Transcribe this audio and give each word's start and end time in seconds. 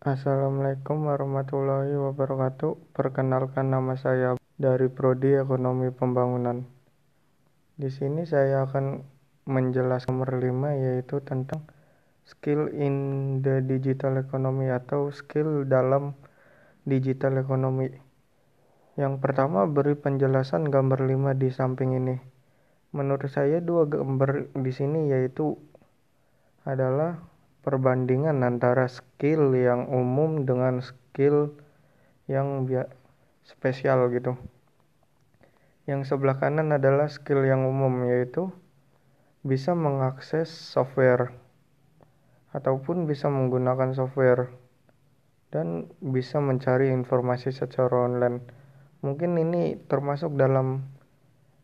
Assalamualaikum 0.00 1.12
warahmatullahi 1.12 1.92
wabarakatuh. 1.92 2.96
Perkenalkan 2.96 3.68
nama 3.68 4.00
saya 4.00 4.32
dari 4.56 4.88
Prodi 4.88 5.36
Ekonomi 5.36 5.92
Pembangunan. 5.92 6.64
Di 7.76 7.92
sini 7.92 8.24
saya 8.24 8.64
akan 8.64 9.04
menjelaskan 9.44 10.08
nomor 10.16 10.40
5 10.40 10.72
yaitu 10.80 11.20
tentang 11.20 11.68
skill 12.24 12.72
in 12.72 12.96
the 13.44 13.60
digital 13.60 14.16
economy 14.16 14.72
atau 14.72 15.12
skill 15.12 15.68
dalam 15.68 16.16
digital 16.88 17.36
economy. 17.36 17.92
Yang 18.96 19.20
pertama 19.20 19.68
beri 19.68 20.00
penjelasan 20.00 20.72
gambar 20.72 21.04
5 21.04 21.36
di 21.36 21.52
samping 21.52 22.00
ini. 22.00 22.16
Menurut 22.96 23.28
saya 23.28 23.60
dua 23.60 23.84
gambar 23.84 24.48
di 24.64 24.72
sini 24.72 25.12
yaitu 25.12 25.60
adalah 26.64 27.20
perbandingan 27.60 28.40
antara 28.40 28.88
skill 28.88 29.52
yang 29.52 29.88
umum 29.92 30.48
dengan 30.48 30.80
skill 30.80 31.52
yang 32.30 32.64
spesial 33.44 34.08
gitu. 34.14 34.36
Yang 35.84 36.14
sebelah 36.14 36.38
kanan 36.38 36.72
adalah 36.72 37.10
skill 37.10 37.44
yang 37.44 37.66
umum 37.66 38.06
yaitu 38.08 38.48
bisa 39.42 39.72
mengakses 39.72 40.48
software 40.48 41.32
ataupun 42.52 43.08
bisa 43.08 43.26
menggunakan 43.26 43.96
software 43.96 44.52
dan 45.50 45.90
bisa 45.98 46.38
mencari 46.38 46.94
informasi 46.94 47.50
secara 47.50 48.06
online. 48.06 48.44
Mungkin 49.02 49.34
ini 49.40 49.80
termasuk 49.90 50.36
dalam 50.38 50.86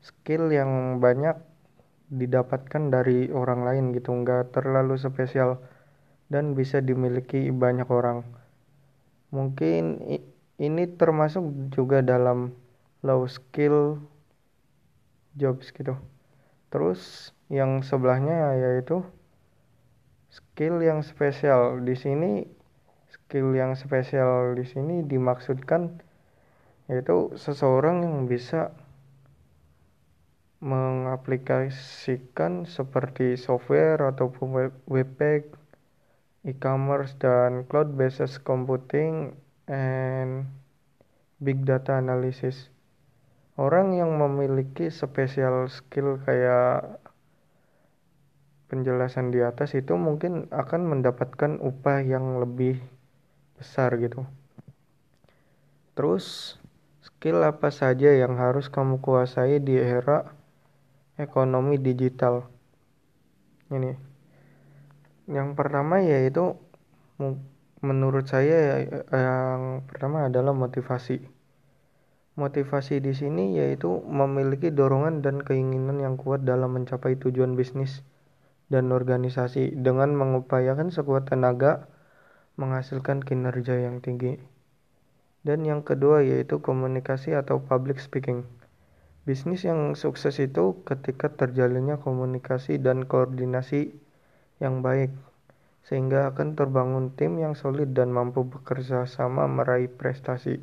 skill 0.02 0.51
yang 0.51 0.98
banyak 0.98 1.38
didapatkan 2.10 2.90
dari 2.90 3.30
orang 3.30 3.66
lain 3.66 3.84
gitu, 3.95 4.15
nggak 4.15 4.54
terlalu 4.54 4.95
spesial 4.98 5.59
dan 6.32 6.58
bisa 6.58 6.82
dimiliki 6.82 7.54
banyak 7.54 7.86
orang. 7.86 8.26
Mungkin 9.30 10.02
ini 10.56 10.84
termasuk 10.96 11.45
juga 11.74 12.01
dalam 12.02 12.54
low 13.04 13.28
skill 13.28 14.01
jobs 15.36 15.68
gitu. 15.70 15.95
Terus 16.73 17.30
yang 17.52 17.84
sebelahnya 17.84 18.56
yaitu 18.59 19.04
skill 20.32 20.82
yang 20.82 21.04
spesial. 21.06 21.78
Di 21.84 21.95
sini 21.95 22.48
skill 23.06 23.54
yang 23.54 23.79
spesial 23.79 24.58
di 24.58 24.66
sini 24.66 25.06
dimaksudkan 25.06 26.02
yaitu 26.86 27.34
seseorang 27.34 28.06
yang 28.06 28.30
bisa 28.30 28.70
mengaplikasikan 30.62 32.64
seperti 32.64 33.36
software 33.36 34.01
ataupun 34.01 34.46
web, 34.51 34.73
web 34.88 35.08
page 35.20 35.52
e-commerce 36.46 37.18
dan 37.18 37.66
cloud-based 37.66 38.46
computing 38.46 39.34
and 39.66 40.46
big 41.42 41.66
data 41.66 41.98
analysis. 41.98 42.70
Orang 43.58 43.98
yang 43.98 44.14
memiliki 44.14 44.86
spesial 44.88 45.66
skill 45.66 46.22
kayak 46.22 47.02
penjelasan 48.70 49.34
di 49.34 49.42
atas 49.42 49.74
itu 49.74 49.98
mungkin 49.98 50.46
akan 50.54 50.86
mendapatkan 50.86 51.58
upah 51.58 52.06
yang 52.06 52.38
lebih 52.38 52.78
besar 53.58 53.98
gitu. 53.98 54.22
Terus 55.96 56.58
skill 57.00 57.42
apa 57.42 57.72
saja 57.72 58.12
yang 58.12 58.36
harus 58.36 58.68
kamu 58.68 59.00
kuasai 59.00 59.58
di 59.58 59.80
era 59.80 60.30
ekonomi 61.16 61.80
digital? 61.80 62.44
Ini 63.72 64.16
yang 65.27 65.59
pertama 65.59 66.03
yaitu 66.03 66.55
menurut 67.82 68.27
saya 68.31 68.87
yang 69.10 69.82
pertama 69.87 70.31
adalah 70.31 70.55
motivasi. 70.55 71.22
Motivasi 72.37 73.00
di 73.00 73.16
sini 73.16 73.56
yaitu 73.56 73.88
memiliki 74.04 74.69
dorongan 74.69 75.25
dan 75.25 75.41
keinginan 75.41 75.98
yang 75.98 76.20
kuat 76.20 76.44
dalam 76.44 76.76
mencapai 76.76 77.16
tujuan 77.16 77.56
bisnis 77.56 78.04
dan 78.69 78.92
organisasi 78.92 79.72
dengan 79.78 80.12
mengupayakan 80.12 80.92
sekuat 80.92 81.32
tenaga 81.32 81.88
menghasilkan 82.60 83.25
kinerja 83.25 83.81
yang 83.81 84.04
tinggi. 84.04 84.36
Dan 85.47 85.62
yang 85.62 85.86
kedua 85.86 86.26
yaitu 86.26 86.59
komunikasi 86.59 87.32
atau 87.38 87.62
public 87.62 88.03
speaking. 88.03 88.44
Bisnis 89.26 89.66
yang 89.66 89.94
sukses 89.98 90.38
itu 90.38 90.82
ketika 90.86 91.31
terjalinnya 91.32 91.98
komunikasi 91.98 92.78
dan 92.78 93.06
koordinasi 93.06 94.05
yang 94.56 94.80
baik, 94.80 95.12
sehingga 95.84 96.32
akan 96.32 96.56
terbangun 96.56 97.12
tim 97.12 97.36
yang 97.36 97.54
solid 97.54 97.92
dan 97.92 98.08
mampu 98.10 98.42
bekerja 98.42 99.04
sama 99.04 99.44
meraih 99.46 99.86
prestasi. 99.86 100.58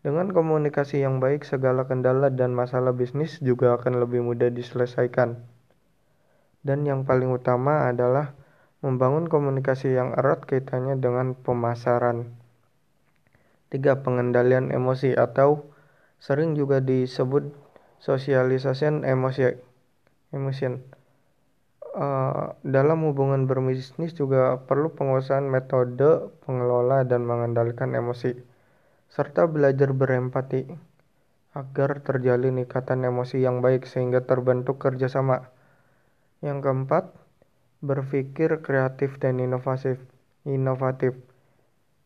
Dengan 0.00 0.32
komunikasi 0.32 1.04
yang 1.04 1.20
baik, 1.20 1.44
segala 1.44 1.84
kendala 1.84 2.32
dan 2.32 2.56
masalah 2.56 2.96
bisnis 2.96 3.36
juga 3.44 3.76
akan 3.76 4.00
lebih 4.00 4.24
mudah 4.24 4.48
diselesaikan. 4.48 5.36
Dan 6.64 6.88
yang 6.88 7.04
paling 7.04 7.28
utama 7.28 7.84
adalah 7.84 8.32
membangun 8.80 9.28
komunikasi 9.28 9.92
yang 9.92 10.16
erat 10.16 10.48
kaitannya 10.48 10.96
dengan 10.96 11.36
pemasaran. 11.36 12.32
Tiga, 13.68 14.00
pengendalian 14.00 14.72
emosi 14.72 15.12
atau 15.12 15.68
sering 16.16 16.56
juga 16.56 16.80
disebut 16.80 17.52
sosialisasi 18.00 19.04
emosi. 19.04 19.68
Emotion 20.32 20.99
uh, 21.94 22.54
dalam 22.62 23.02
hubungan 23.06 23.50
berbisnis 23.50 24.14
juga 24.14 24.62
perlu 24.62 24.94
penguasaan 24.94 25.50
metode 25.50 26.30
pengelola 26.46 27.02
dan 27.02 27.26
mengendalikan 27.26 27.94
emosi, 27.94 28.38
serta 29.10 29.50
belajar 29.50 29.90
berempati 29.90 30.70
agar 31.50 31.98
terjalin 32.06 32.62
ikatan 32.62 33.02
emosi 33.02 33.42
yang 33.42 33.58
baik 33.58 33.86
sehingga 33.86 34.22
terbentuk 34.22 34.78
kerjasama. 34.78 35.50
Yang 36.40 36.58
keempat, 36.62 37.04
berpikir 37.82 38.62
kreatif 38.62 39.18
dan 39.18 39.42
inovatif. 39.42 39.98
Inovatif. 40.46 41.18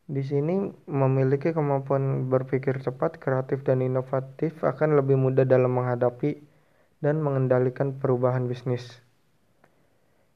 Di 0.05 0.21
sini 0.21 0.69
memiliki 0.89 1.53
kemampuan 1.53 2.29
berpikir 2.29 2.81
cepat, 2.81 3.21
kreatif, 3.21 3.65
dan 3.65 3.81
inovatif 3.81 4.61
akan 4.61 5.01
lebih 5.01 5.17
mudah 5.17 5.49
dalam 5.49 5.73
menghadapi 5.77 6.41
dan 7.05 7.21
mengendalikan 7.21 7.97
perubahan 7.97 8.49
bisnis. 8.49 9.04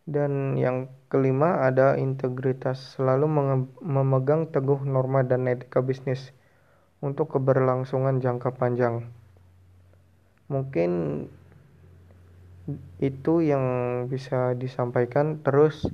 Dan 0.08 0.56
yang 0.56 0.88
kelima 1.12 1.68
ada 1.68 2.00
integritas, 2.00 2.96
selalu 2.96 3.28
memegang 3.84 4.48
teguh 4.48 4.80
norma 4.88 5.20
dan 5.20 5.44
etika 5.44 5.84
bisnis 5.84 6.32
untuk 7.04 7.36
keberlangsungan 7.36 8.16
jangka 8.16 8.56
panjang. 8.56 9.04
Mungkin 10.48 11.24
itu 13.04 13.34
yang 13.44 13.64
bisa 14.08 14.56
disampaikan. 14.56 15.44
Terus, 15.44 15.84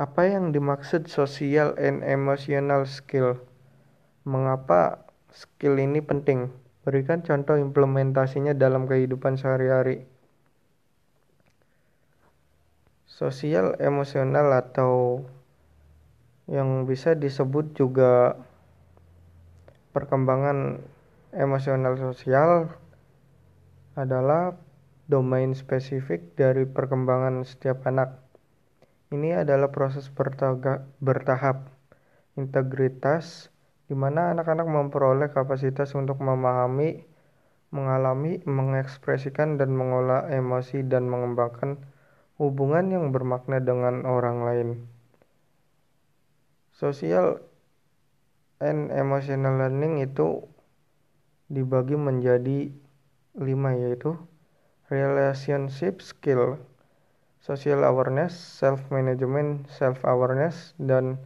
apa 0.00 0.24
yang 0.24 0.56
dimaksud 0.56 1.12
social 1.12 1.76
and 1.76 2.00
emotional 2.00 2.88
skill? 2.88 3.36
Mengapa 4.24 5.04
skill 5.28 5.76
ini 5.76 6.00
penting? 6.00 6.48
Berikan 6.88 7.20
contoh 7.20 7.60
implementasinya 7.60 8.56
dalam 8.56 8.88
kehidupan 8.88 9.36
sehari-hari. 9.36 10.08
Sosial 13.22 13.78
emosional 13.78 14.50
atau 14.50 15.22
yang 16.50 16.90
bisa 16.90 17.14
disebut 17.14 17.70
juga 17.78 18.34
perkembangan 19.94 20.82
emosional 21.30 21.94
sosial 22.02 22.74
adalah 23.94 24.58
domain 25.06 25.54
spesifik 25.54 26.34
dari 26.34 26.66
perkembangan 26.66 27.46
setiap 27.46 27.86
anak. 27.86 28.18
Ini 29.14 29.46
adalah 29.46 29.70
proses 29.70 30.10
bertahap 30.98 31.70
integritas 32.34 33.54
di 33.86 33.94
mana 33.94 34.34
anak-anak 34.34 34.66
memperoleh 34.66 35.30
kapasitas 35.30 35.94
untuk 35.94 36.18
memahami, 36.18 37.06
mengalami, 37.70 38.42
mengekspresikan 38.42 39.62
dan 39.62 39.78
mengolah 39.78 40.26
emosi 40.26 40.82
dan 40.90 41.06
mengembangkan 41.06 41.78
hubungan 42.40 42.88
yang 42.92 43.10
bermakna 43.12 43.60
dengan 43.60 44.08
orang 44.08 44.38
lain. 44.44 44.68
Social 46.72 47.40
and 48.62 48.88
emotional 48.94 49.58
learning 49.58 50.06
itu 50.06 50.46
dibagi 51.52 51.98
menjadi 51.98 52.72
lima 53.36 53.76
yaitu 53.76 54.16
relationship 54.92 56.04
skill, 56.04 56.60
social 57.40 57.80
awareness, 57.84 58.36
self 58.36 58.80
management, 58.92 59.68
self 59.72 60.00
awareness 60.04 60.76
dan 60.76 61.16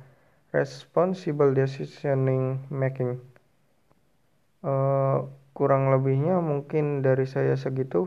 responsible 0.55 1.51
decisioning 1.51 2.63
making. 2.71 3.19
Uh, 4.63 5.27
kurang 5.55 5.91
lebihnya 5.91 6.39
mungkin 6.39 7.03
dari 7.03 7.27
saya 7.27 7.55
segitu. 7.59 8.07